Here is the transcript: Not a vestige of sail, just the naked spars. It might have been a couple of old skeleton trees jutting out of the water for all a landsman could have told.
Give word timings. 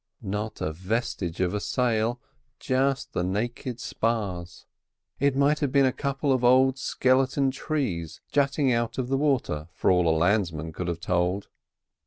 Not 0.23 0.61
a 0.61 0.73
vestige 0.73 1.39
of 1.41 1.61
sail, 1.61 2.19
just 2.59 3.13
the 3.13 3.23
naked 3.23 3.79
spars. 3.79 4.65
It 5.19 5.35
might 5.35 5.59
have 5.59 5.71
been 5.71 5.85
a 5.85 5.93
couple 5.93 6.33
of 6.33 6.43
old 6.43 6.79
skeleton 6.79 7.51
trees 7.51 8.19
jutting 8.31 8.73
out 8.73 8.97
of 8.97 9.09
the 9.09 9.17
water 9.19 9.67
for 9.75 9.91
all 9.91 10.09
a 10.09 10.17
landsman 10.17 10.73
could 10.73 10.87
have 10.87 11.01
told. 11.01 11.49